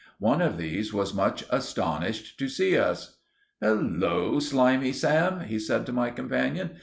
[0.17, 3.19] One of these was much astonished to see us.
[3.61, 6.71] "Hullo, Slimey Sam!" he said to my companion.